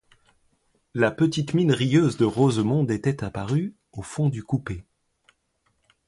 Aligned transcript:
La 0.95 1.11
petite 1.11 1.53
mine 1.53 1.71
rieuse 1.71 2.17
de 2.17 2.25
Rosemonde 2.25 2.89
était 2.89 3.23
apparue, 3.23 3.75
au 3.91 4.01
fond 4.01 4.29
du 4.29 4.41
coupé. 4.43 4.83